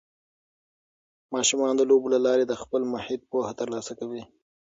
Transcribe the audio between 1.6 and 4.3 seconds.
د لوبو له لارې د خپل محیط پوهه ترلاسه کوي.